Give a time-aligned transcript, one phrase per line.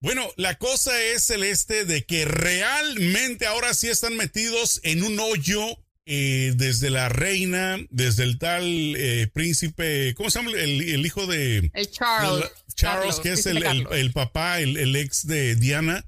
[0.00, 5.78] Bueno, la cosa es, Celeste, de que realmente ahora sí están metidos en un hoyo
[6.08, 10.52] eh, desde la reina, desde el tal eh, príncipe, ¿cómo se llama?
[10.52, 11.70] El, hijo de...
[11.74, 12.50] El Charles.
[12.76, 16.06] Charles, que es el, papá, el, ex de Diana.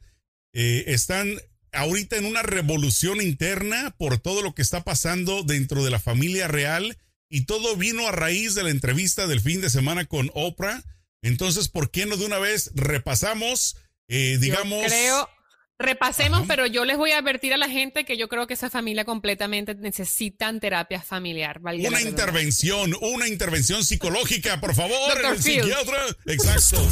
[0.53, 1.41] Eh, están
[1.73, 6.47] ahorita en una revolución interna por todo lo que está pasando dentro de la familia
[6.47, 6.97] real
[7.29, 10.85] y todo vino a raíz de la entrevista del fin de semana con Oprah.
[11.23, 13.77] Entonces, ¿por qué no de una vez repasamos,
[14.09, 14.85] digamos...
[14.87, 15.29] creo
[15.81, 18.69] Repasemos, pero yo les voy a advertir a la gente que yo creo que esa
[18.69, 21.61] familia completamente necesitan terapia familiar.
[21.63, 25.99] Una intervención, una intervención psicológica, por favor, el psiquiatra.
[26.27, 26.85] Exacto.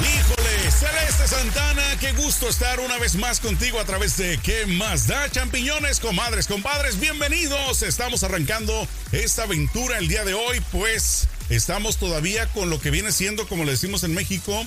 [0.00, 0.39] Híjole,
[0.80, 5.30] Celeste Santana, qué gusto estar una vez más contigo a través de ¿Qué más da?
[5.30, 7.82] Champiñones, comadres, compadres, bienvenidos.
[7.82, 13.12] Estamos arrancando esta aventura el día de hoy, pues Estamos todavía con lo que viene
[13.12, 14.64] siendo, como le decimos en México,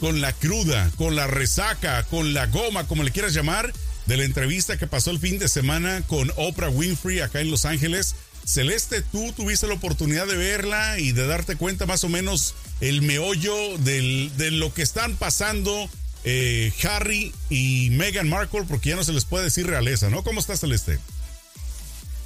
[0.00, 3.72] con la cruda, con la resaca, con la goma, como le quieras llamar,
[4.04, 7.64] de la entrevista que pasó el fin de semana con Oprah Winfrey acá en Los
[7.64, 8.16] Ángeles.
[8.44, 12.54] Celeste, tú tuviste la oportunidad de verla y de darte cuenta más o menos
[12.88, 15.88] el meollo de lo que están pasando
[16.24, 20.22] eh, Harry y Meghan Markle, porque ya no se les puede decir realeza, ¿no?
[20.22, 20.98] ¿Cómo estás, Celeste?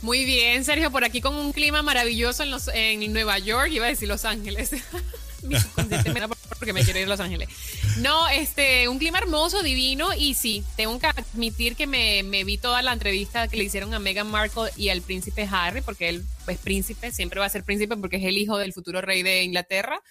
[0.03, 3.87] Muy bien, Sergio, por aquí con un clima maravilloso en, los, en Nueva York, iba
[3.87, 4.71] a decir Los Ángeles.
[6.59, 7.49] porque me quiero ir a Los Ángeles.
[7.99, 12.83] No, este, un clima hermoso, divino, y sí, tengo que admitir que me, vi toda
[12.83, 16.59] la entrevista que le hicieron a Meghan Markle y al príncipe Harry, porque él es
[16.59, 20.03] príncipe, siempre va a ser príncipe porque es el hijo del futuro rey de Inglaterra.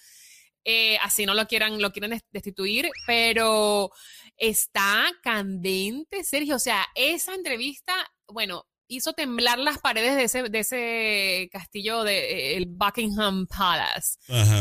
[0.70, 3.90] Eh, así no lo quieran, lo quieren destituir, pero
[4.36, 6.56] está candente, Sergio.
[6.56, 7.94] O sea, esa entrevista,
[8.26, 14.18] bueno, hizo temblar las paredes de ese, de ese castillo de eh, el Buckingham Palace.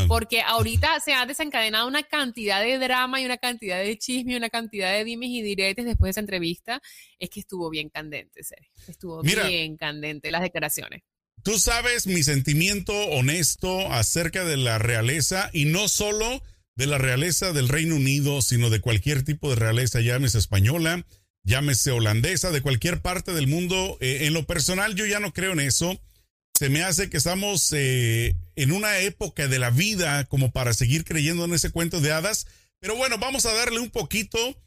[0.08, 4.38] Porque ahorita se ha desencadenado una cantidad de drama y una cantidad de chisme y
[4.38, 6.82] una cantidad de dimes y diretes después de esa entrevista.
[7.20, 8.72] Es que estuvo bien candente, Sergio.
[8.88, 11.04] Estuvo bien candente las declaraciones.
[11.44, 16.44] Tú sabes mi sentimiento honesto acerca de la realeza y no solo
[16.76, 21.06] de la realeza del Reino Unido, sino de cualquier tipo de realeza, llámese española,
[21.44, 23.98] llámese holandesa, de cualquier parte del mundo.
[24.02, 26.00] Eh, en lo personal, yo ya no creo en eso.
[26.54, 31.04] Se me hace que estamos eh, en una época de la vida como para seguir
[31.04, 32.48] creyendo en ese cuento de hadas.
[32.80, 34.58] Pero bueno, vamos a darle un poquito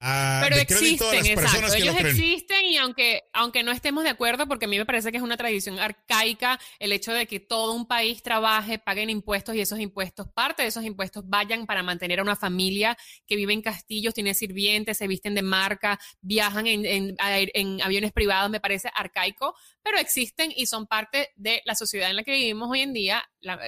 [0.00, 1.74] pero existen, exacto.
[1.74, 5.16] Ellos existen y aunque, aunque no estemos de acuerdo, porque a mí me parece que
[5.16, 9.60] es una tradición arcaica el hecho de que todo un país trabaje, paguen impuestos y
[9.60, 12.96] esos impuestos, parte de esos impuestos vayan para mantener a una familia
[13.26, 18.50] que vive en castillos, tiene sirvientes, se visten de marca, viajan en, en aviones privados,
[18.50, 22.70] me parece arcaico, pero existen y son parte de la sociedad en la que vivimos
[22.70, 23.22] hoy en día.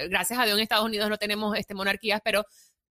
[0.09, 2.45] gracias a Dios en Estados Unidos no tenemos este, monarquías, pero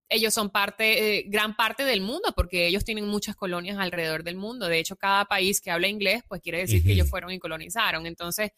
[0.10, 4.36] ellos son parte, eh, gran parte del mundo, porque ellos tienen muchas colonias alrededor del
[4.36, 4.68] mundo.
[4.68, 8.06] De hecho, cada país que habla inglés, pues quiere decir que ellos fueron y colonizaron.
[8.06, 8.52] Entonces,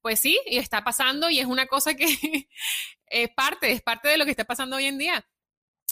[0.00, 2.06] pues sí, y está pasando y es una cosa que
[3.06, 5.26] es parte, es parte de lo que está pasando hoy en día.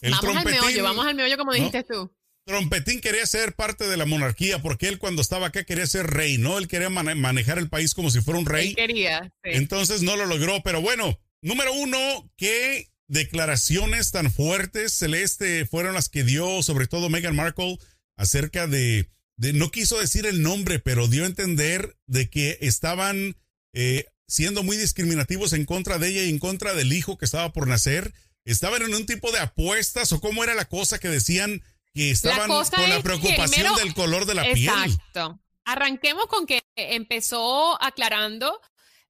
[0.02, 2.12] vamos al meollo, vamos al meollo como dijiste tú.
[2.44, 6.38] Trompetín quería ser parte de la monarquía porque él cuando estaba acá quería ser rey,
[6.38, 6.56] ¿no?
[6.56, 8.74] Él quería manejar el país como si fuera un rey.
[8.74, 9.30] quería.
[9.42, 16.08] Entonces no lo logró, pero bueno, número uno, que declaraciones tan fuertes, Celeste, fueron las
[16.08, 17.78] que dio sobre todo Meghan Markle
[18.16, 23.36] acerca de, no quiso decir el nombre, pero dio a entender de que estaban
[23.72, 27.52] eh, siendo muy discriminativos en contra de ella y en contra del hijo que estaba
[27.52, 28.12] por nacer.
[28.44, 31.62] Estaban en un tipo de apuestas o cómo era la cosa que decían
[31.94, 34.68] que estaban con la preocupación del color de la piel.
[34.68, 35.40] Exacto.
[35.64, 38.60] Arranquemos con que empezó aclarando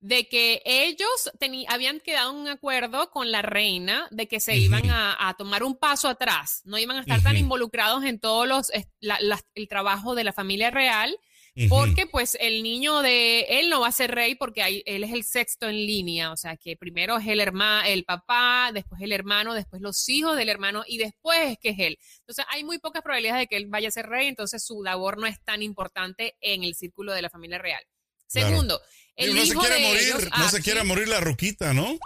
[0.00, 1.30] de que ellos
[1.68, 5.76] habían quedado en un acuerdo con la reina de que se iban a, tomar un
[5.76, 8.70] paso atrás, no iban a estar tan involucrados en todo los,
[9.54, 11.18] el trabajo de la familia real,
[11.68, 15.24] porque pues el niño de él no va a ser rey porque él es el
[15.24, 19.54] sexto en línea, o sea que primero es el hermano, el papá, después el hermano,
[19.54, 21.98] después los hijos del hermano y después es que es él.
[22.20, 25.18] Entonces hay muy pocas probabilidades de que él vaya a ser rey, entonces su labor
[25.18, 27.82] no es tan importante en el círculo de la familia real.
[28.28, 28.80] Segundo,
[29.18, 31.98] no se quiere morir, no se quiere morir la ruquita, ¿no?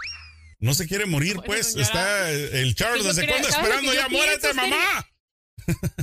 [0.59, 1.75] No se quiere morir, pues.
[1.75, 5.07] Está el Charles, ¿desde cuándo esperando ya muérete, mamá?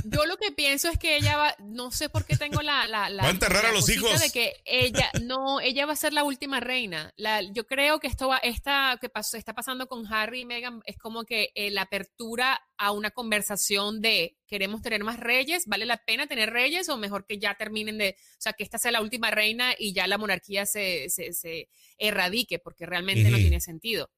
[0.03, 3.09] Yo lo que pienso es que ella va, no sé por qué tengo la, la,
[3.09, 6.23] va a enterrar a los hijos de que ella, no, ella va a ser la
[6.23, 7.13] última reina.
[7.15, 10.81] La, yo creo que esto va, esta que pasó, está pasando con Harry y Meghan
[10.85, 15.85] es como que eh, la apertura a una conversación de queremos tener más reyes, vale
[15.85, 18.91] la pena tener reyes o mejor que ya terminen de, o sea, que esta sea
[18.91, 23.61] la última reina y ya la monarquía se, se, se erradique porque realmente no tiene
[23.61, 24.09] sentido.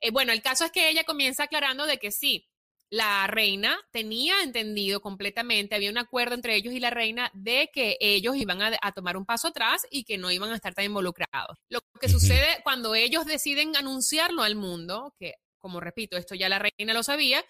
[0.00, 2.48] Eh, bueno, el caso es que ella comienza aclarando de que sí,
[2.92, 7.96] la reina tenía entendido completamente, había un acuerdo entre ellos y la reina de que
[8.00, 11.56] ellos iban a, tomar un paso atrás y que no iban a estar tan involucrados.
[11.70, 16.58] Lo que sucede cuando ellos deciden anunciarlo al mundo, que como repito, esto ya la
[16.58, 17.42] reina lo sabía,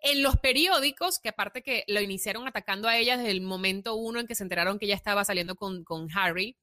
[0.00, 4.20] en los periódicos, que aparte que lo iniciaron atacando a ella desde el momento uno
[4.20, 5.84] en que se enteraron que ella estaba saliendo con,
[6.14, 6.56] Harry,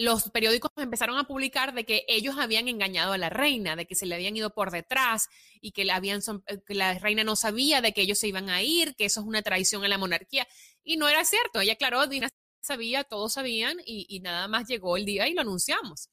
[0.00, 3.94] los periódicos empezaron a publicar de que ellos habían engañado a la reina, de que
[3.94, 5.28] se le habían ido por detrás
[5.60, 9.04] y eh, que la reina no sabía de que ellos se iban a ir, que
[9.04, 10.48] eso es una traición a la monarquía.
[10.82, 11.60] Y no era cierto.
[11.60, 12.30] Ella aclaró, Dina
[12.62, 16.08] sabía, todos sabían y, nada más llegó el día y lo anunciamos.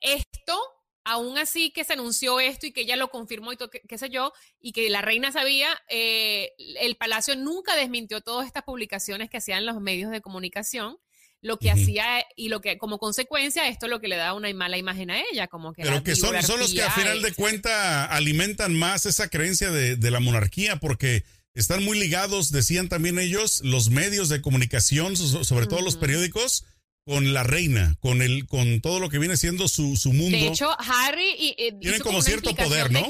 [0.00, 0.58] Esto
[1.04, 4.32] aún así que se anunció esto y que ella lo confirmó y qué, sé yo,
[4.60, 9.66] y que la reina sabía, eh, el palacio nunca desmintió todas estas publicaciones que hacían
[9.66, 10.98] los medios de comunicación.
[11.44, 14.50] Lo que hacía y lo que, como consecuencia, esto es lo que le da una
[14.54, 15.82] mala imagen a ella, como que.
[15.82, 20.10] Pero que son, son, los que a final de cuenta alimentan más esa creencia de,
[20.10, 25.82] la monarquía, porque están muy ligados, decían también ellos, los medios de comunicación, sobre todo
[25.82, 26.64] los periódicos,
[27.04, 30.38] con la reina, con el, con todo lo que viene siendo su, su mundo.
[30.38, 33.06] De hecho, Harry y, eh, tienen como cierto poder, ¿no?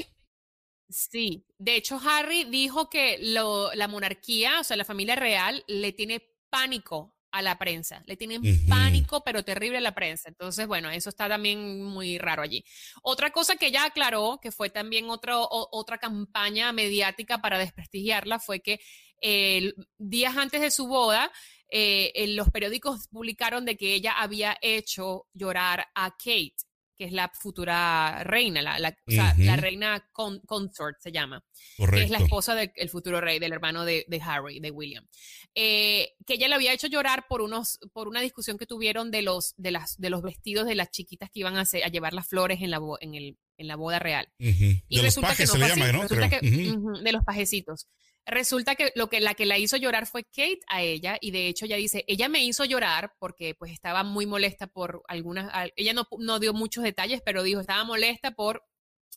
[0.89, 5.93] sí, de hecho Harry dijo que lo, la monarquía, o sea, la familia real, le
[5.93, 6.21] tiene
[6.51, 10.29] pánico a la prensa, le tienen pánico, pero terrible a la prensa.
[10.29, 12.65] Entonces, bueno, eso está también muy raro allí.
[13.03, 18.61] Otra cosa que ella aclaró, que fue también otro, otra campaña mediática para desprestigiarla, fue
[18.61, 18.79] que
[19.21, 21.33] eh, días antes de su boda,
[21.69, 26.55] eh, los periódicos publicaron de que ella había hecho llorar a Kate,
[26.97, 31.45] que es la futura reina, la, la, reina consort se llama,
[31.77, 35.07] que es la esposa del futuro rey, del hermano de, Harry, de William,
[35.55, 39.23] eh, que ella le había hecho llorar por unos, por una discusión que tuvieron de
[39.23, 42.29] los, de las, de los vestidos de las chiquitas que iban a, a llevar las
[42.29, 44.29] flores en la, en, el, en la boda real.
[44.39, 46.07] Y resulta que no se le llama, ¿no?
[46.09, 47.89] de los pajecitos.
[48.27, 51.49] Resulta que lo que la que la hizo llorar fue Kate a ella y de
[51.49, 55.93] hecho ella dice, ella me hizo llorar porque pues estaba muy molesta por algunas, ella
[55.93, 58.65] no, no dio muchos detalles, pero dijo, estaba molesta por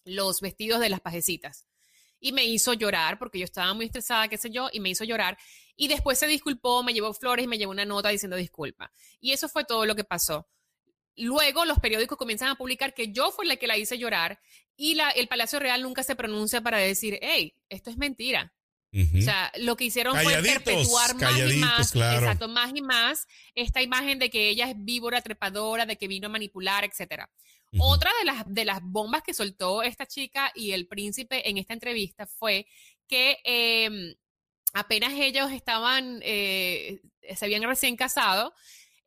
[0.04, 1.68] los vestidos de las pajecitas.
[2.19, 5.04] Y me hizo llorar porque yo estaba muy estresada, qué sé yo, y me hizo
[5.04, 5.38] llorar.
[5.75, 8.92] Y después se disculpó, me llevó flores y me llevó una nota diciendo disculpa.
[9.21, 10.50] Y eso fue todo lo que pasó.
[11.15, 14.39] Luego los periódicos comienzan a publicar que yo fui la que la hice llorar
[14.75, 18.54] y la, el Palacio Real nunca se pronuncia para decir, hey, esto es mentira.
[18.94, 23.81] O sea, lo que hicieron fue perpetuar más y más, exacto, más y más esta
[23.81, 27.30] imagen de que ella es víbora, trepadora, de que vino a manipular, etcétera.
[27.80, 31.74] Otra de las, de las bombas que soltó esta chica y el príncipe en esta
[31.74, 32.66] entrevista fue
[33.07, 34.16] que em,
[34.74, 37.01] apenas ellos estaban, eh,
[37.36, 38.54] se habían recién casado,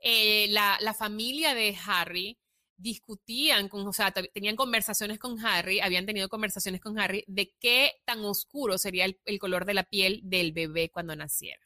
[0.01, 2.39] eh, la, la, familia de Harry
[2.81, 7.93] discutían, con, o sea, tenían conversaciones con Harry, habían tenido conversaciones con Harry de qué
[8.07, 11.61] tan oscuro sería el, color de la piel del bebé cuando naciera.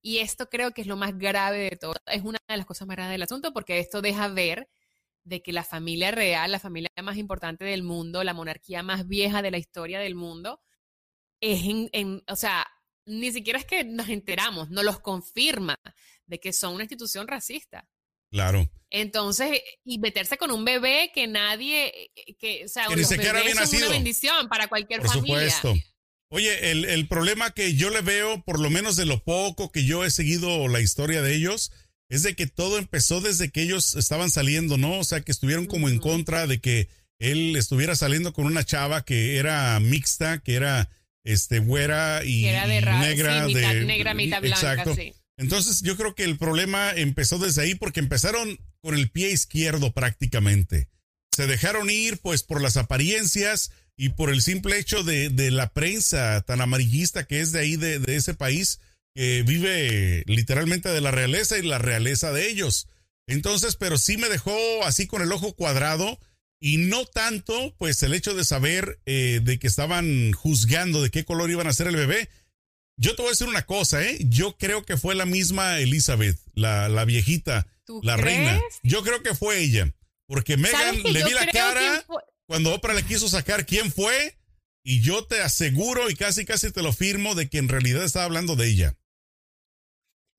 [0.00, 2.88] Y esto creo que es lo más grave de todo, es una de las cosas
[2.88, 4.68] más graves del asunto porque esto deja ver
[5.22, 9.42] de que la familia real, la familia más importante del mundo, la monarquía más vieja
[9.42, 10.60] de la historia del mundo,
[11.40, 11.60] es
[11.92, 12.66] en, o sea,
[13.04, 15.78] ni siquiera es que nos enteramos, nos los confirma
[16.26, 17.88] de que son una institución racista.
[18.32, 18.68] Claro.
[18.90, 23.86] Entonces, y meterse con un bebé que nadie, que, o sea, que ni siquiera nacido.
[23.86, 25.74] una bendición para cualquier por Supuesto.
[26.28, 29.84] Oye, el, el, problema que yo le veo, por lo menos de lo poco que
[29.84, 31.72] yo he seguido la historia de ellos,
[32.08, 34.98] es de que todo empezó desde que ellos estaban saliendo, ¿no?
[34.98, 39.04] O sea, que estuvieron como en contra de que él estuviera saliendo con una chava
[39.04, 40.90] que era mixta, que era
[41.24, 42.66] este güera y, negra,
[43.46, 44.94] de, negra, mitad blanca, exacto.
[44.94, 45.14] Sí.
[45.36, 49.92] Entonces yo creo que el problema empezó desde ahí porque empezaron con el pie izquierdo
[49.92, 50.88] prácticamente.
[51.34, 55.72] Se dejaron ir pues por las apariencias y por el simple hecho de, de la
[55.72, 58.80] prensa tan amarillista que es de ahí, de, de, ese país,
[59.14, 62.88] que vive literalmente de la realeza y la realeza de ellos.
[63.26, 66.18] Entonces, pero sí me dejó así con el ojo cuadrado
[66.60, 71.24] y no tanto pues el hecho de saber eh, de que estaban juzgando de qué
[71.24, 72.28] color iban a ser el bebé,
[73.02, 74.16] yo te voy a decir una cosa, ¿eh?
[74.28, 77.66] Yo creo que fue la misma Elizabeth, la, la viejita,
[78.02, 78.60] la reina.
[78.84, 79.92] Yo creo que fue ella.
[80.26, 82.06] Porque Megan le vi la cara
[82.46, 84.38] cuando Oprah le quiso sacar quién fue.
[84.84, 88.24] Y yo te aseguro y casi casi te lo firmo de que en realidad estaba
[88.24, 88.96] hablando de ella.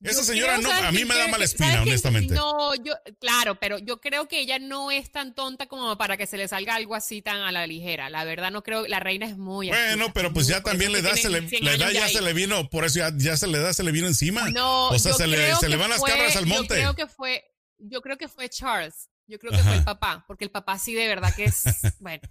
[0.04, 2.34] Esa señora no, a mí me da mala espina, honestamente.
[2.34, 6.28] No, yo, claro, pero yo creo que ella no es tan tonta como para que
[6.28, 8.10] se le salga algo así tan a la ligera.
[8.10, 11.16] La verdad no creo, la reina es muy Bueno, pero pues ya también le da,
[11.16, 13.84] se le, la edad ya se le vino, por eso ya, se le da, se
[13.84, 14.50] le vino encima.
[14.50, 16.76] No, o sea, se, le, se le van las cabras al monte.
[16.76, 17.44] Yo creo que fue,
[17.78, 20.94] yo creo que fue Charles Yo creo que fue el papá, porque el papá sí
[20.94, 21.64] de verdad que es,
[22.00, 22.22] bueno,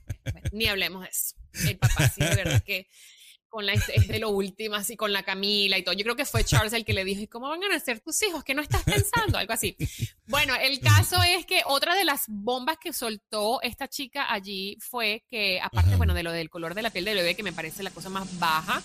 [0.52, 1.36] ni hablemos de eso.
[1.68, 2.86] El papá sí de verdad que
[3.52, 5.94] con la, es de lo último, así con la Camila y todo.
[5.94, 8.22] Yo creo que fue Charles el que le dijo, ¿y cómo van a nacer tus
[8.22, 8.42] hijos?
[8.44, 9.36] ¿Qué no estás pensando?
[9.36, 9.76] Algo así.
[10.26, 15.26] Bueno, el caso es que otra de las bombas que soltó esta chica allí fue
[15.28, 17.82] que, aparte, bueno, de lo del color de la piel del bebé, que me parece
[17.82, 18.80] la cosa más baja,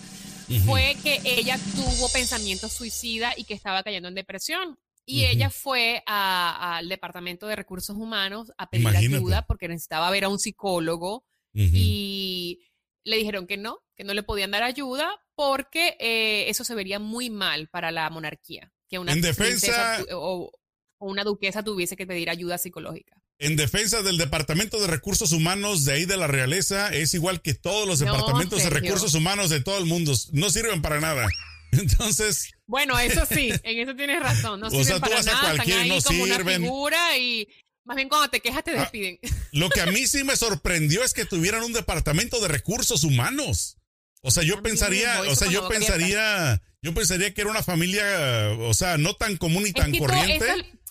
[0.66, 4.78] fue que ella tuvo pensamientos suicida y que estaba cayendo en depresión.
[5.06, 10.28] Y ella fue al Departamento de Recursos Humanos a pedir ayuda porque necesitaba ver a
[10.28, 12.60] un psicólogo y
[13.04, 16.98] le dijeron que no, que no le podían dar ayuda porque eh, eso se vería
[16.98, 20.50] muy mal para la monarquía, que una en defensa o,
[20.98, 23.16] una duquesa tuviese que pedir ayuda psicológica.
[23.38, 27.54] En defensa del Departamento de Recursos Humanos de ahí de la realeza, es igual que
[27.54, 30.12] todos los departamentos de recursos humanos de todo el mundo.
[30.32, 31.28] No sirven para nada.
[31.72, 32.50] Entonces.
[32.66, 34.58] Bueno, eso sí, en eso tienes razón.
[34.58, 37.46] No sirven para nada, están ahí no como una figura y
[37.88, 39.18] más bien cuando te quejas te ah, despiden.
[39.52, 43.78] lo que a mí sí me sorprendió es que tuvieran un departamento de recursos humanos.
[44.20, 48.74] O sea, yo pensaría, o sea, yo pensaría, yo pensaría que era una familia, o
[48.74, 50.46] sea, no tan común y tan corriente.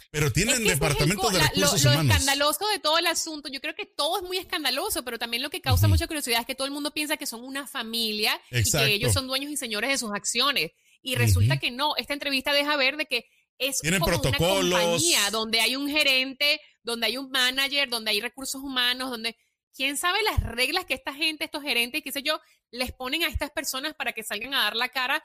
[0.09, 2.05] pero tienen departamento de recursos lo, humanos.
[2.07, 5.43] Lo escandaloso de todo el asunto, yo creo que todo es muy escandaloso, pero también
[5.43, 8.41] lo que causa mucha curiosidad es que todo el mundo piensa que son una familia
[8.49, 10.71] y que ellos son dueños y señores de sus acciones.
[11.03, 13.25] Y resulta que no, esta entrevista deja ver de que
[13.59, 14.65] es Tienen como protocolos.
[14.65, 19.35] una compañía donde hay un gerente, donde hay un manager, donde hay recursos humanos, donde
[19.75, 22.39] quién sabe las reglas que esta gente, estos gerentes, qué sé yo,
[22.71, 25.21] les ponen a estas personas para que salgan a dar la cara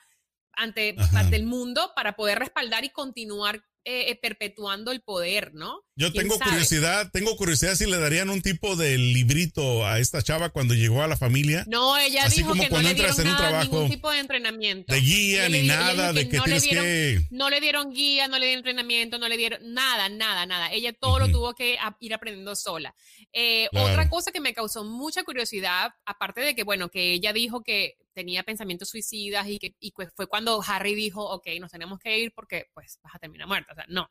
[0.52, 5.82] ante, ante el mundo para poder respaldar y continuar eh, eh, perpetuando el poder, ¿no?
[5.96, 10.50] Yo tengo curiosidad, tengo curiosidad si le darían un tipo de librito a esta chava
[10.50, 11.64] cuando llegó a la familia.
[11.66, 14.94] No, ella dijo que no le dieron nada, ningún tipo de entrenamiento.
[14.94, 17.26] De guía ni nada, de que, no tienes que...
[17.30, 20.72] No le dieron guía, no le dieron entrenamiento, no le dieron nada, nada, nada.
[20.72, 22.94] Ella todo lo tuvo que ir aprendiendo sola.
[23.32, 27.62] Eh, otra cosa que me causó mucha curiosidad, aparte de que, bueno, que ella dijo
[27.62, 32.19] que tenía pensamientos suicidas y que y fue cuando Harry dijo, ok, nos tenemos que
[32.19, 33.73] ir porque pues vas a terminar muerta.
[33.73, 34.11] O sea, no.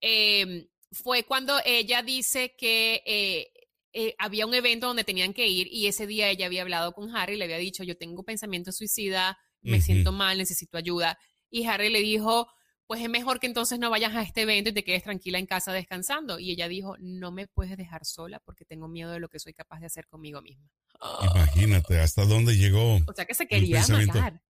[0.00, 3.52] Em, fue cuando ella dice que eh,
[3.92, 7.14] eh, había un evento donde tenían que ir y ese día ella había hablado con
[7.14, 11.18] Harry y le había dicho, yo tengo pensamientos suicidas, me siento mal, necesito ayuda.
[11.48, 12.48] Y Harry le dijo,
[12.86, 15.46] pues es mejor que entonces no vayas a este evento y te quedes tranquila en
[15.46, 16.38] casa descansando.
[16.38, 19.54] Y ella dijo, no me puedes dejar sola porque tengo miedo de lo que soy
[19.54, 20.68] capaz de hacer conmigo misma.
[21.34, 22.96] Imagínate hasta dónde llegó.
[23.06, 24.42] O sea que se quería matar.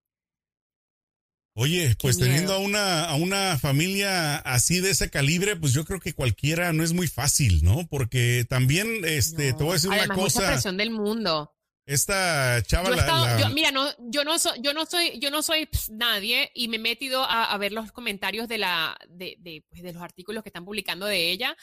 [1.54, 6.00] Oye, pues teniendo a una, a una familia así de ese calibre, pues yo creo
[6.00, 7.86] que cualquiera no es muy fácil, ¿no?
[7.88, 10.40] Porque también, este, te voy a decir una cosa.
[10.40, 11.54] Mucha presión del mundo.
[11.84, 16.50] Esta chava la, mira, no, yo no soy, yo no soy, yo no soy nadie
[16.54, 20.02] y me he metido a, ver los comentarios de la, de, de, pues, de los
[20.02, 21.56] artículos que están publicando de ella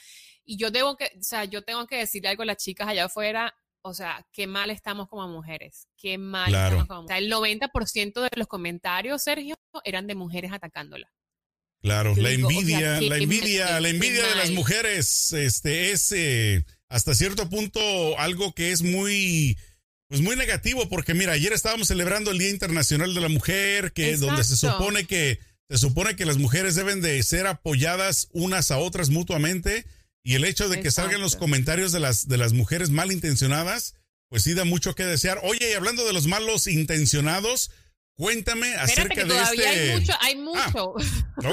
[0.44, 3.06] y yo debo que, o sea, yo tengo que decirle algo a las chicas allá
[3.06, 7.32] afuera o sea, qué mal estamos como mujeres, qué mal estamos como mujeres.
[7.34, 11.12] O sea, el 90% de los comentarios, Sergio, eran de mujeres atacándola.
[11.82, 17.50] Claro, la envidia, la envidia, la envidia de las mujeres, este, es eh, hasta cierto
[17.50, 17.80] punto
[18.20, 19.58] algo que es muy,
[20.10, 24.18] pues muy negativo, porque mira, ayer estábamos celebrando el Día Internacional de la Mujer, que
[24.18, 25.40] donde se supone que
[25.70, 29.86] se supone que las mujeres deben de ser apoyadas unas a otras mutuamente
[30.24, 33.94] y el hecho de que salgan los comentarios de las, de las mujeres malintencionadas,
[34.30, 35.40] pues sí da mucho que desear.
[35.44, 37.70] Oye, y hablando de los malos intencionados,
[38.16, 39.68] cuéntame acerca de este.
[39.68, 40.86] Hay mucho, hay ah, mucho.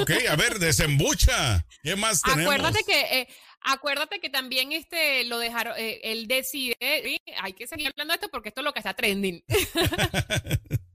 [0.01, 1.67] ok, a ver, desembucha.
[1.83, 2.55] ¿Qué más tenemos?
[2.55, 3.29] Acuérdate que, eh,
[3.67, 8.29] acuérdate que también este lo dejaron, eh, él decide, hay que seguir hablando de esto
[8.31, 9.45] porque esto es lo que está trending.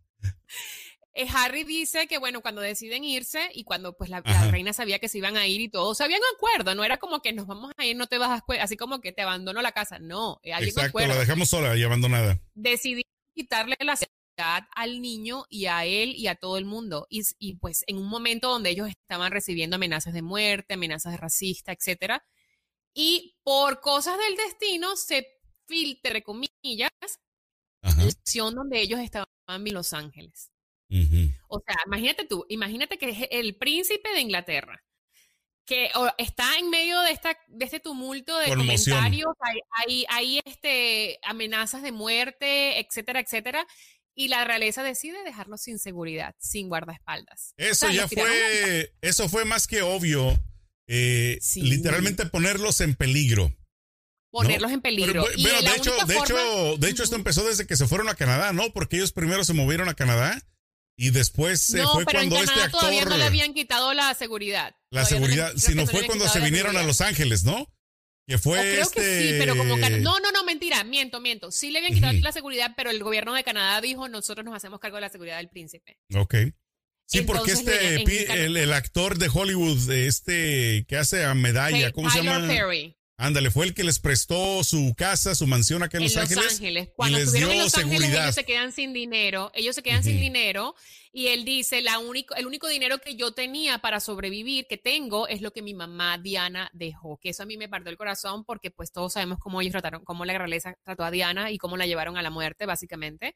[1.13, 5.09] Eh, Harry dice que, bueno, cuando deciden irse y cuando pues la, reina sabía que
[5.09, 7.73] se iban a ir y todo, se habían acuerdo, no era como que nos vamos
[7.75, 10.53] a ir, no te vas a así como que te abandono la casa, no, eh,
[10.57, 12.39] Exacto, la dejamos sola y abandonada.
[12.53, 13.03] Decidí
[13.35, 17.07] quitarle la seguridad al niño y a él y a todo el mundo.
[17.09, 21.17] Y, y, pues en un momento donde ellos estaban recibiendo amenazas de muerte, amenazas de
[21.17, 22.23] racista, etcétera,
[22.93, 25.27] y por cosas del destino se
[25.67, 26.91] filtre, comillas,
[27.81, 30.51] la acción donde ellos estaban en Los Ángeles.
[31.47, 34.83] O sea, imagínate tú, imagínate que es el príncipe de Inglaterra,
[35.65, 41.81] que está en medio de, esta, de este tumulto de comentarios, hay, hay, este, amenazas
[41.81, 43.65] de muerte, etcétera, etcétera,
[44.13, 47.53] y la realeza decide dejarlo sin seguridad, sin guardaespaldas.
[47.55, 50.37] Eso ya fue, eso fue más que obvio,
[50.93, 53.55] eh, literalmente ponerlos en peligro
[54.31, 55.25] ponerlos en peligro.
[55.35, 58.53] Pero, de, hecho, de, hecho, de hecho, esto empezó desde que se fueron a Canadá,
[58.53, 58.71] ¿no?
[58.73, 60.41] Porque ellos primero se movieron a Canadá
[60.97, 62.79] y después se fue cuando este actor.
[62.79, 64.75] Todavía no le habían quitado la seguridad.
[64.89, 67.67] La seguridad, si no fue cuando se vinieron a Los Ángeles, ¿no?
[68.27, 69.01] Que fue creo este...
[69.01, 71.51] que sí, pero como no, no, no, mentira, miento, miento.
[71.51, 74.79] Sí le habían quitado la seguridad, pero el gobierno de Canadá dijo, nosotros nos hacemos
[74.79, 75.97] cargo de la seguridad del príncipe.
[76.15, 76.35] Ok.
[77.11, 82.47] Sí, porque este, el, actor de Hollywood, este que hace a medalla, ¿cómo se llama?
[82.47, 82.95] Perry.
[83.17, 86.53] Ándale, fue el que les prestó su casa, su mansión acá en, Los, Ángeles.
[86.53, 86.89] Ángeles.
[86.95, 89.51] Cuando estuvieron en Los Ángeles, ellos se quedan sin dinero.
[89.53, 90.73] Ellos se quedan sin dinero.
[91.11, 95.27] Y él dice, la único, el único dinero que yo tenía para sobrevivir, que tengo,
[95.27, 97.19] es lo que mi mamá Diana dejó.
[97.19, 100.03] Que eso a mí me partió el corazón porque pues todos sabemos cómo ellos trataron,
[100.03, 103.35] cómo la realeza trató a Diana y cómo la llevaron a la muerte, básicamente.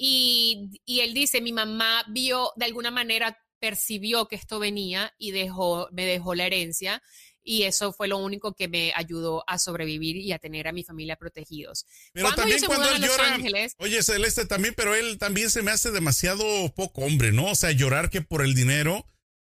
[0.00, 5.32] Y, y él dice, mi mamá vio, de alguna manera, percibió que esto venía y
[5.32, 7.02] dejó, me dejó la herencia
[7.42, 10.84] y eso fue lo único que me ayudó a sobrevivir y a tener a mi
[10.84, 11.86] familia protegidos.
[12.12, 13.38] Pero también cuando él llora,
[13.78, 17.46] oye Celeste también, pero él también se me hace demasiado poco hombre, ¿no?
[17.46, 19.06] O sea, llorar que por el dinero,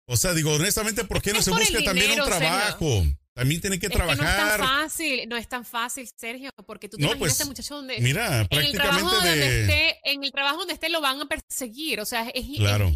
[0.08, 3.04] o sea, digo honestamente, ¿por qué no se busca también un trabajo?
[3.36, 4.18] También tiene que trabajar.
[4.18, 7.46] no es tan fácil, no es tan fácil, Sergio, porque tú te imaginas a este
[7.46, 8.00] muchacho donde.
[8.00, 12.00] Mira, en el trabajo donde esté, en el trabajo donde esté lo van a perseguir,
[12.00, 12.46] o sea, es,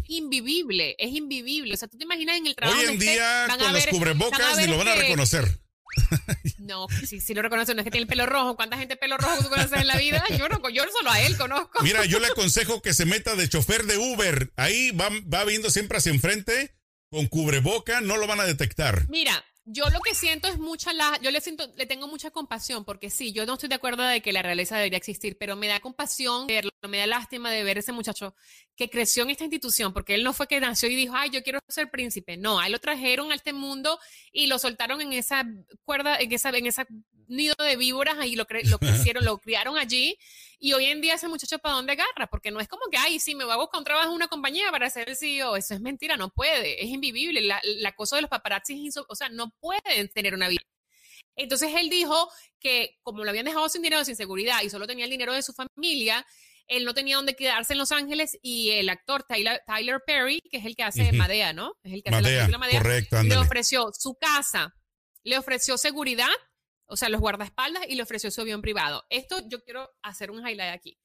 [0.08, 1.74] invivible, es invivible.
[1.74, 4.66] O sea, tú te imaginas en el trabajo Hoy en día, con los cubrebocas, ni
[4.66, 5.44] lo van a reconocer.
[6.58, 8.54] No, si, si lo reconocen, no es que tiene el pelo rojo.
[8.54, 10.22] ¿Cuánta gente pelo rojo tú conoces en la vida?
[10.38, 11.82] Yo no, yo solo a él conozco.
[11.82, 14.52] Mira, yo le aconsejo que se meta de chofer de Uber.
[14.56, 16.76] Ahí va, va viendo siempre hacia enfrente,
[17.10, 19.08] con cubreboca, no lo van a detectar.
[19.08, 22.84] Mira, yo lo que siento es mucha la, yo le siento, le tengo mucha compasión,
[22.84, 25.68] porque sí, yo no estoy de acuerdo de que la realeza debería existir, pero me
[25.68, 28.34] da compasión verlo, me da lástima de ver ese muchacho
[28.74, 31.42] que creció en esta institución, porque él no fue que nació y dijo, ay, yo
[31.42, 32.36] quiero ser príncipe.
[32.36, 33.98] No, a lo trajeron a este mundo
[34.32, 35.44] y lo soltaron en esa
[35.84, 36.86] cuerda, en esa, en esa
[37.30, 40.16] nido de víboras y lo, lo crecieron, lo criaron allí.
[40.58, 43.18] Y hoy en día ese muchacho para dónde agarra, porque no es como que, ay,
[43.18, 45.56] sí, me voy a buscar un trabajo en una compañía para ser el CEO.
[45.56, 47.40] Eso es mentira, no puede, es invivible.
[47.40, 50.62] La, la cosa de los paparazzi, o sea, no pueden tener una vida.
[51.36, 55.06] Entonces él dijo que como lo habían dejado sin dinero, sin seguridad y solo tenía
[55.06, 56.26] el dinero de su familia,
[56.66, 60.58] él no tenía dónde quedarse en Los Ángeles y el actor Tyler, Tyler Perry, que
[60.58, 61.72] es el que hace Madea, ¿no?
[61.82, 64.74] Es el que hace la Madea, correcto, le ofreció su casa,
[65.24, 66.28] le ofreció seguridad
[66.90, 69.04] o sea, los guardaespaldas y le ofreció su avión privado.
[69.10, 70.98] Esto yo quiero hacer un highlight aquí.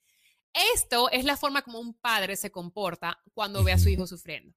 [0.74, 4.54] Esto es la forma como un padre se comporta cuando ve a su hijo sufriendo.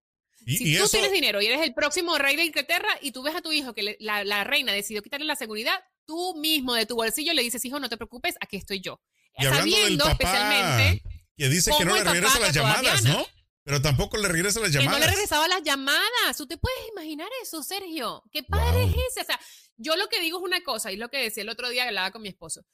[0.47, 3.43] si tú tienes dinero y eres el próximo rey de Inglaterra y tú ves a
[3.43, 7.43] tu hijo que la, reina decidió quitarle la seguridad, tú mismo de tu bolsillo le
[7.43, 9.01] dices, hijo, no te preocupes, aquí estoy yo.
[9.37, 11.03] Y Sabiendo especialmente
[11.37, 13.27] que dice que no le regresa las llamadas, ¿no?
[13.69, 14.95] Pero tampoco le regresa las llamadas.
[14.95, 16.39] Que no le regresaba las llamadas.
[16.39, 18.25] ¿Tú te puedes imaginar eso, Sergio?
[18.33, 19.21] ¿Qué padre es ese?
[19.21, 19.39] O sea,
[19.77, 21.89] yo lo que digo es una cosa, y lo que decía el otro día que
[21.89, 22.65] hablaba con mi esposo.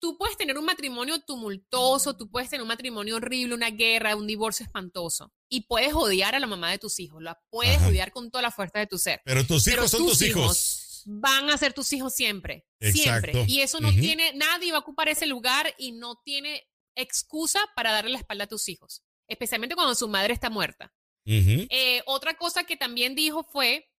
[0.00, 4.26] Tú puedes tener un matrimonio tumultuoso, tú puedes tener un matrimonio horrible, una guerra, un
[4.26, 8.30] divorcio espantoso, y puedes odiar a la mamá de tus hijos, la puedes odiar con
[8.30, 9.20] toda la fuerza de tu ser.
[9.26, 11.02] Pero tus hijos son tus hijos.
[11.04, 13.44] Van a ser tus hijos siempre, siempre.
[13.46, 17.92] Y eso no tiene, nadie va a ocupar ese lugar y no tiene excusa para
[17.92, 20.92] darle la espalda a tus hijos, especialmente cuando su madre está muerta.
[21.30, 23.90] Eh, otra cosa que también dijo fue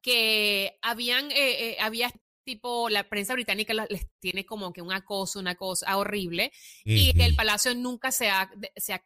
[0.00, 2.10] que habían, eh, eh, había
[2.42, 6.52] tipo, la prensa británica les tiene como que un acoso, una cosa horrible,
[6.84, 8.50] y que el palacio nunca se ha,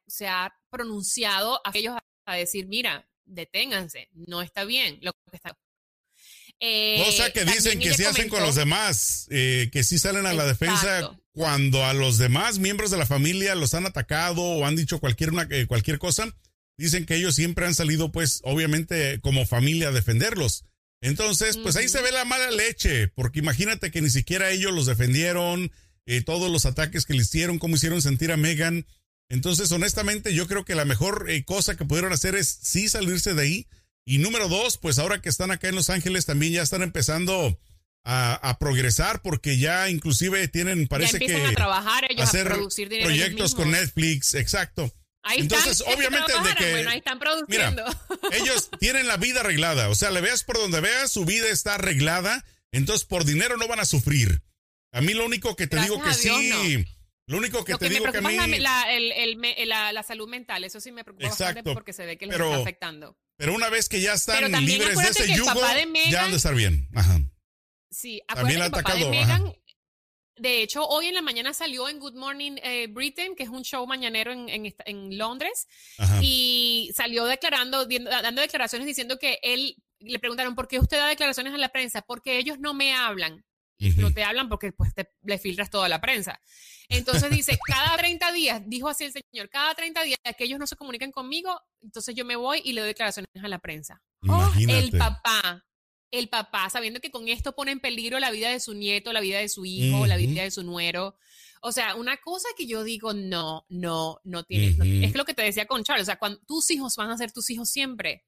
[0.07, 5.59] se ha, pronunciado a ellos a decir, mira, deténganse, no está bien lo que está.
[7.05, 11.17] Cosa que dicen que sí hacen con los demás, que sí salen a la defensa
[11.39, 15.31] cuando a los demás miembros de la familia los han atacado o han dicho cualquier,
[15.31, 16.35] una, cualquier cosa.
[16.77, 20.65] Dicen que ellos siempre han salido, pues, obviamente, como familia a defenderlos.
[21.01, 24.87] Entonces, pues ahí se ve la mala leche, porque imagínate que ni siquiera ellos los
[24.87, 25.71] defendieron,
[26.07, 28.85] eh, todos los ataques que le hicieron, cómo hicieron sentir a Megan.
[29.29, 33.35] Entonces, honestamente, yo creo que la mejor eh, cosa que pudieron hacer es sí salirse
[33.35, 33.67] de ahí.
[34.05, 37.61] Y número dos, pues ahora que están acá en Los Ángeles también ya están empezando
[38.05, 43.55] a, progresar porque ya inclusive tienen, parece que a trabajar ellos hacer a producir proyectos
[43.55, 44.93] con Netflix, exacto.
[45.37, 46.71] Entonces, obviamente, de que.
[46.71, 47.85] Bueno, ahí están produciendo.
[48.33, 49.89] ellos tienen la vida arreglada.
[49.89, 52.45] O sea, le veas por donde veas, su vida está arreglada.
[52.73, 54.43] Entonces, por dinero no van a sufrir.
[54.93, 56.85] A mí lo único que te digo que sí.
[57.27, 58.59] Lo único que te digo que a mí.
[58.59, 62.57] La, la, salud mental, eso sí me preocupa bastante porque se ve que les está
[62.57, 63.19] afectando.
[63.37, 65.61] Pero una vez que ya están libres de ese yugo,
[66.11, 66.89] ya han de estar bien.
[66.95, 67.21] Ajá.
[67.91, 69.59] Sí, también el papá de
[70.39, 73.63] de hecho, hoy en la mañana salió en Good Morning eh, Britain, que es un
[73.63, 75.67] show mañanero en, en, Londres,
[76.23, 81.53] y salió declarando, dando declaraciones diciendo que él, le preguntaron, ¿por qué usted da declaraciones
[81.53, 82.03] a la prensa?
[82.03, 83.45] Porque ellos no me hablan.
[83.81, 86.41] Y no te hablan porque pues le filtras toda la prensa.
[86.89, 90.67] Entonces dice, cada 30 días, dijo así el señor, cada 30 días que ellos no
[90.67, 94.03] se comunican conmigo, entonces yo me voy y le doy declaraciones a la prensa.
[94.27, 95.65] Oh, el papá
[96.11, 99.21] el papá, sabiendo que con esto pone en peligro la vida de su nieto, la
[99.21, 101.17] vida de su hijo, la vida de su nuero.
[101.61, 104.77] O sea, una cosa que yo digo, no, no, no tienes.
[104.81, 106.05] es lo que te decía con Charles.
[106.05, 108.25] O sea, cuando tus hijos van a ser tus hijos siempre.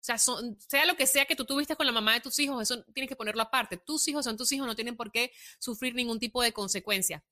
[0.00, 2.60] O sea, sea lo que sea que tú tuviste con la mamá de tus hijos,
[2.60, 3.78] eso tienes que ponerlo aparte.
[3.78, 7.24] Tus hijos son tus hijos, no tienen por qué sufrir ningún tipo de consecuencia.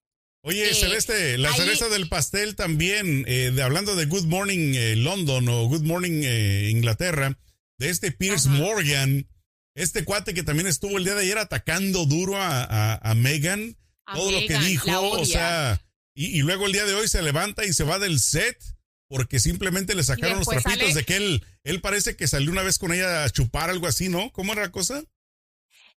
[0.45, 4.97] Oye, eh, Celeste, la cereza del pastel también, eh, de, hablando de Good Morning eh,
[4.97, 6.25] London o Good Morning
[6.71, 7.39] Inglaterra,
[7.79, 9.29] de este Pierce Morgan,
[9.75, 13.77] este cuate que también estuvo el día de ayer atacando duro a, a, Megan,
[14.13, 15.83] todo lo que dijo, o sea,
[16.15, 18.63] y, luego el día de hoy se levanta y se va del set
[19.09, 22.79] porque simplemente le sacaron los trapitos de que él, él parece que salió una vez
[22.79, 24.33] con ella a chupar algo así, ¿no?
[24.33, 25.03] ¿Cómo era la cosa?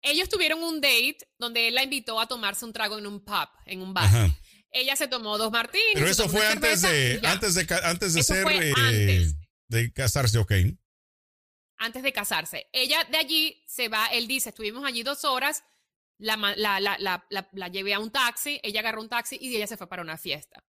[0.02, 3.48] Ellos tuvieron un date donde él la invitó a tomarse un trago en un pub,
[3.66, 4.32] en un bar.
[4.72, 5.86] Ella se tomó dos martines.
[5.94, 9.34] Pero eso fue antes de, antes de, antes de ser, eh,
[9.70, 10.52] de casarse, ok
[11.78, 12.68] antes de casarse.
[12.72, 15.64] Ella de allí se va, él dice, estuvimos allí dos horas,
[16.18, 19.78] la, la, la, la, llevé a un taxi, ella agarró un taxi y ella se
[19.78, 20.64] fue para una fiesta.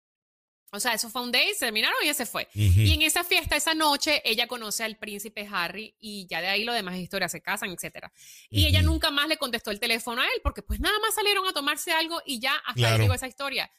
[0.75, 2.49] O sea, eso fue un date, se terminaron y ella se fue.
[2.53, 6.65] Y en esa fiesta, esa noche, ella conoce al príncipe Harry y ya de ahí
[6.65, 8.09] lo demás historias, se casan, etc.
[8.51, 11.47] Y ella nunca más le contestó el teléfono a él porque pues nada más salieron
[11.47, 13.71] a tomarse algo y ya hasta ahí llegó esa historia.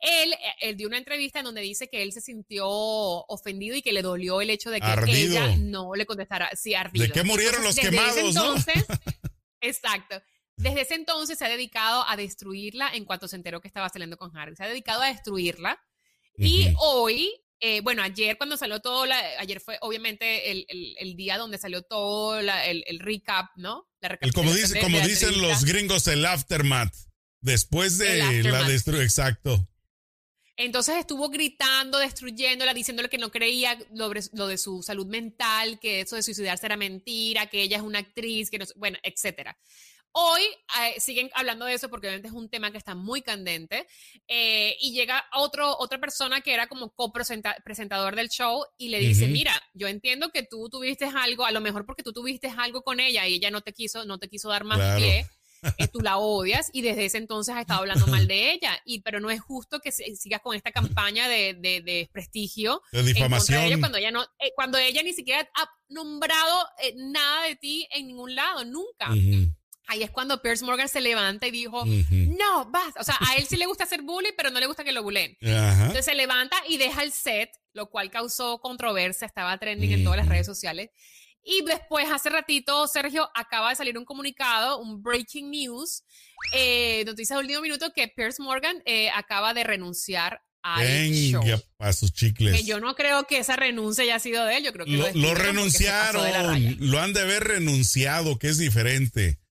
[0.00, 3.82] Él, eh, él, dio una entrevista en donde dice que él se sintió ofendido y
[3.82, 6.50] que le dolió el hecho de que ella no le contestara.
[6.54, 7.06] Sí, ardido.
[7.06, 8.84] ¿De qué murieron los quemados, entonces,
[9.60, 10.22] exacto.
[10.56, 14.16] Desde ese entonces se ha dedicado a destruirla en cuanto se enteró que estaba saliendo
[14.16, 14.54] con Harry.
[14.54, 15.80] Se ha dedicado a destruirla
[16.36, 21.38] y hoy, eh, bueno, ayer cuando salió todo, la, ayer fue obviamente el, el, día
[21.38, 23.88] donde salió todo la, el, el, recap, ¿no?
[24.00, 26.94] La como dice, como dicen los gringos, el aftermath.
[27.40, 29.68] Después de la destrucción, exacto.
[30.56, 36.00] Entonces estuvo gritando, destruyéndola, diciéndole que no creía lo, lo, de su salud mental, que
[36.00, 39.58] eso de suicidarse era mentira, que ella es una actriz, que no, bueno, etcétera.
[40.16, 40.42] Hoy
[40.80, 43.84] eh, siguen hablando de eso porque obviamente es un tema que está muy candente
[44.28, 49.26] eh, y llega otro, otra persona que era como copresentador del show y le dice,
[49.26, 53.00] mira, yo entiendo que tú tuviste algo, a lo mejor porque tú tuviste algo con
[53.00, 55.26] ella y ella no te quiso, no te quiso dar más pie.
[55.78, 58.78] Eh, tú la odias y desde ese entonces ha estado hablando mal de ella.
[58.84, 62.82] Y, pero no es justo que sigas con esta campaña de, de, desprestigio.
[62.92, 63.80] De difamación.
[63.80, 68.66] cuando, ella no, cuando ella ni siquiera ha nombrado nada de ti en ningún lado,
[68.66, 69.08] nunca.
[69.86, 73.00] Ahí es cuando Pierce Morgan se levanta y dijo, no, basta.
[73.00, 75.02] O sea, a él sí le gusta hacer bullying, pero no le gusta que lo
[75.02, 75.36] bullen.
[75.40, 80.18] Entonces se levanta y deja el set, lo cual causó controversia, estaba trending en todas
[80.18, 80.90] las redes sociales.
[81.44, 86.02] Y después, hace ratito, Sergio acaba de salir un comunicado, un breaking news,
[86.54, 90.40] eh, noticia de último minuto, que Pierce Morgan eh, acaba de renunciar
[91.30, 91.42] show.
[91.78, 92.56] a sus chicles.
[92.56, 95.12] Que yo no creo que esa renuncia haya sido de él, yo creo que lo,
[95.12, 96.24] lo renunciaron,
[96.78, 99.43] lo han de haber renunciado, que es diferente.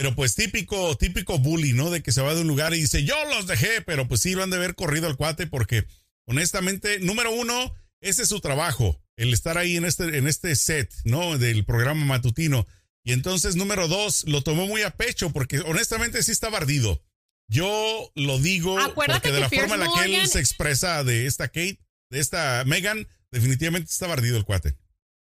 [0.00, 1.90] Pero pues típico, típico bully, ¿no?
[1.90, 4.32] De que se va de un lugar y dice, yo los dejé, pero pues sí
[4.32, 5.84] lo han de haber corrido al cuate porque
[6.24, 10.90] honestamente, número uno, ese es su trabajo, el estar ahí en este, en este set,
[11.04, 11.36] ¿no?
[11.36, 12.66] Del programa matutino.
[13.04, 17.04] Y entonces, número dos, lo tomó muy a pecho porque honestamente sí está ardido.
[17.46, 21.48] Yo lo digo porque de la forma en la que él se expresa de esta
[21.48, 24.78] Kate, de esta Megan, definitivamente está ardido el cuate.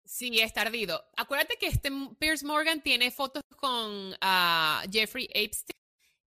[0.08, 1.04] Sí, es tardido.
[1.18, 5.76] Acuérdate que este Pierce Morgan tiene fotos con uh, Jeffrey Epstein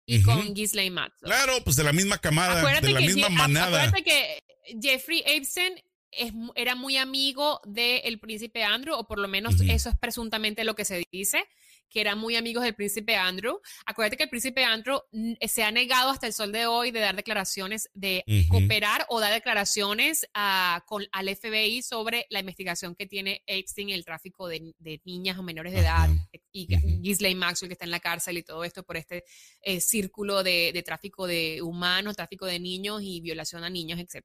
[0.05, 1.14] y con Ghislaine Matz.
[1.23, 3.85] Claro, pues de la misma camada, de la misma manada.
[3.85, 4.43] Acuérdate que
[4.83, 9.97] Jeffrey Epstein es, era muy amigo del príncipe Andrew, o por lo menos eso es
[9.99, 11.43] presuntamente lo que se dice
[11.90, 13.61] que eran muy amigos del príncipe Andrew.
[13.85, 17.00] Acuérdate que el príncipe Andrew eh, se ha negado hasta el sol de hoy de
[17.00, 23.07] dar declaraciones, de cooperar o dar declaraciones a, con, al FBI sobre la investigación que
[23.07, 24.72] tiene Epstein, el tráfico de,
[25.05, 26.09] niñas o menores de edad,
[26.53, 26.66] y
[27.00, 29.24] Ghislaine Maxwell que está en la cárcel y todo esto por este
[29.62, 34.24] eh, círculo de, de, tráfico de humanos, tráfico de niños y violación a niños, etc.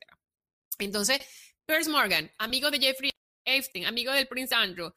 [0.80, 1.20] Entonces,
[1.66, 3.12] Piers Morgan, amigo de Jeffrey
[3.46, 4.92] Epstein, amigo del Prince Andrew,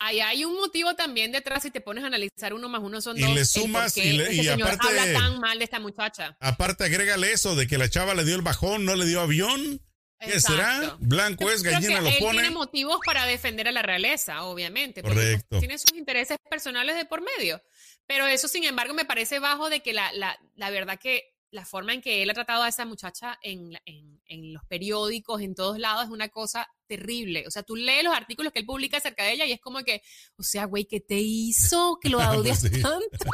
[0.00, 3.18] Ahí hay un motivo también detrás si te pones a analizar uno más uno son
[3.18, 3.28] dos.
[3.28, 6.36] Y le sumas y, le, y aparte habla tan mal de esta muchacha.
[6.40, 9.82] Aparte agrégale eso de que la chava le dio el bajón, no le dio avión.
[10.20, 10.96] ¿Qué será?
[10.98, 12.40] Blanco es, gallina lo pone.
[12.40, 15.00] tiene motivos para defender a la realeza, obviamente.
[15.02, 15.60] Pues, Correcto.
[15.60, 17.62] tiene sus intereses personales de por medio.
[18.06, 21.64] Pero eso, sin embargo, me parece bajo de que la, la, la verdad que la
[21.64, 25.54] forma en que él ha tratado a esa muchacha en, en, en, los periódicos, en
[25.54, 27.46] todos lados, es una cosa terrible.
[27.46, 29.82] O sea, tú lees los artículos que él publica acerca de ella y es como
[29.82, 30.02] que,
[30.36, 31.98] o sea, güey, ¿qué te hizo?
[32.00, 33.30] Que lo odias tanto.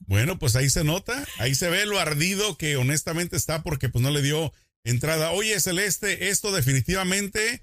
[0.00, 4.02] Bueno, pues ahí se nota, ahí se ve lo ardido que honestamente está porque pues
[4.02, 4.52] no le dio
[4.84, 5.32] entrada.
[5.32, 7.62] Oye, Celeste, esto definitivamente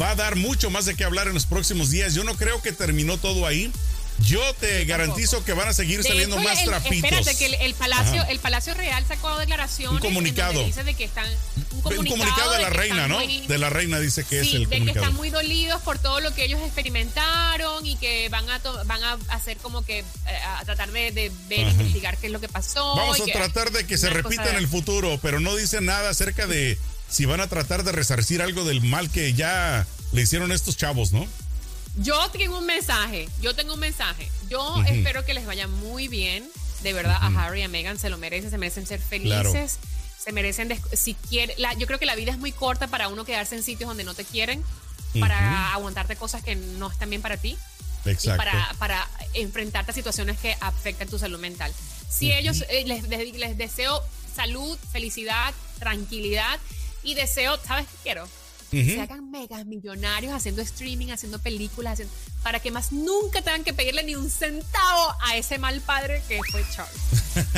[0.00, 2.14] va a dar mucho más de qué hablar en los próximos días.
[2.14, 3.72] Yo no creo que terminó todo ahí.
[4.20, 7.10] Yo te garantizo que van a seguir saliendo más trapitos.
[7.10, 9.94] Espérate, que el, Palacio, el Palacio Real sacó declaraciones.
[9.94, 10.64] Un comunicado.
[10.64, 11.26] dice de que están.
[11.72, 13.18] Un comunicado, de, la reina, ¿no?
[13.18, 16.34] de la reina dice que es el de que están muy dolidos por todo lo
[16.34, 20.04] que ellos experimentaron y que van a van a hacer como que eh,
[20.58, 22.94] a tratar de, ver, investigar qué es lo que pasó.
[22.96, 26.46] Vamos a tratar de que se repita en el futuro, pero no dice nada acerca
[26.46, 26.78] de
[27.08, 31.12] si van a tratar de resarcir algo del mal que ya le hicieron estos chavos,
[31.12, 31.26] ¿no?
[32.02, 34.30] Yo tengo un mensaje, yo tengo un mensaje.
[34.48, 36.48] Yo espero que les vaya muy bien.
[36.82, 39.78] De verdad, a Harry y a Meghan se lo merecen, se merecen ser felices.
[40.18, 43.56] Se merecen, si quiere, yo creo que la vida es muy corta para uno quedarse
[43.56, 44.62] en sitios donde no te quieren,
[45.18, 47.56] para aguantarte cosas que no están bien para ti.
[48.06, 48.34] Exacto.
[48.34, 51.72] Y para, para enfrentarte a situaciones que afectan tu salud mental.
[52.08, 54.02] Si ellos, eh, les, les deseo
[54.34, 56.58] salud, felicidad, tranquilidad
[57.02, 58.28] y deseo, ¿sabes qué quiero?
[58.70, 62.00] Se hagan megas millonarios haciendo streaming, haciendo películas,
[62.42, 66.38] para que más nunca tengan que pedirle ni un centavo a ese mal padre que
[66.50, 67.00] fue Charles.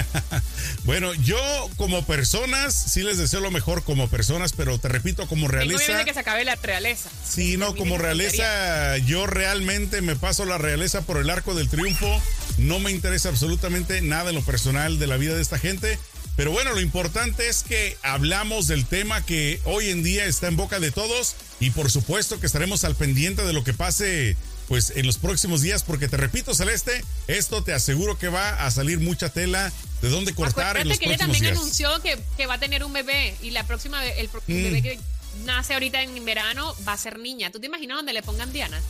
[0.84, 1.38] bueno, yo
[1.76, 6.04] como personas, sí les deseo lo mejor como personas, pero te repito, como realeza.
[6.04, 7.10] que se acabe la realeza.
[7.24, 12.20] Sí, no, como realeza, yo realmente me paso la realeza por el arco del triunfo.
[12.58, 15.98] No me interesa absolutamente nada en lo personal de la vida de esta gente.
[16.36, 20.56] Pero bueno, lo importante es que hablamos del tema que hoy en día está en
[20.56, 24.36] boca de todos y por supuesto que estaremos al pendiente de lo que pase
[24.68, 28.70] pues en los próximos días porque te repito Celeste, esto te aseguro que va a
[28.70, 32.58] salir mucha tela de dónde cortar en los que ella también anunció que, va a
[32.58, 34.40] tener un bebé y la próxima el, mm.
[34.46, 34.98] bebé que
[35.44, 37.50] nace ahorita en verano va a ser niña.
[37.50, 38.80] ¿Tú te imaginas donde le pongan Diana?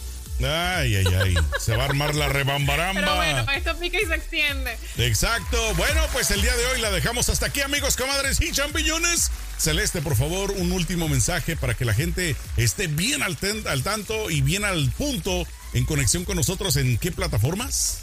[0.45, 1.35] Ay, ay, ay.
[1.61, 3.01] Se va a armar la rebambaramba.
[3.01, 4.77] Pero bueno, esto pica y se extiende.
[4.99, 5.75] Exacto.
[5.75, 9.31] Bueno, pues el día de hoy la dejamos hasta aquí, amigos, comadres y champiñones.
[9.59, 14.31] Celeste, por favor, un último mensaje para que la gente esté bien al, al tanto
[14.31, 17.99] y bien al punto en conexión con nosotros en qué plataformas.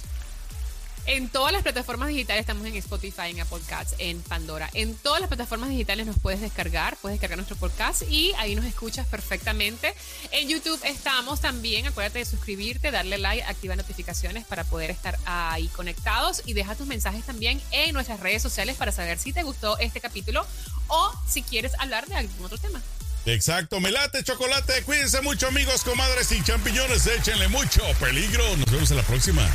[1.10, 4.70] En todas las plataformas digitales estamos en Spotify, en Apple Podcasts, en Pandora.
[4.76, 8.64] En todas las plataformas digitales nos puedes descargar, puedes descargar nuestro podcast y ahí nos
[8.64, 9.96] escuchas perfectamente.
[10.32, 15.68] En YouTube estamos también, acuérdate de suscribirte, darle like, activar notificaciones para poder estar ahí
[15.70, 19.80] conectados y deja tus mensajes también en nuestras redes sociales para saber si te gustó
[19.80, 20.46] este capítulo
[20.90, 22.84] o si quieres hablar de algún otro tema.
[23.26, 28.44] Exacto, melate, chocolate, cuídense mucho amigos, comadres y champiñones, échenle mucho peligro.
[28.58, 29.50] Nos vemos en la próxima.